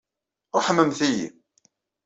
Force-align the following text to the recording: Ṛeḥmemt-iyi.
Ṛeḥmemt-iyi. 0.59 1.27